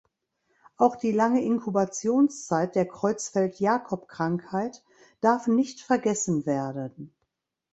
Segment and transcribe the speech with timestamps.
[0.77, 4.81] Auch die lange Inkubationszeit der Creutzfeld-Jakob-Krankheit
[5.19, 7.13] darf nicht vergessen werden.